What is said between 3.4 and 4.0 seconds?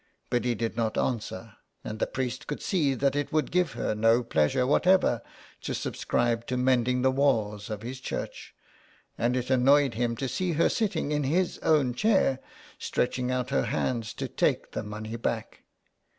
give her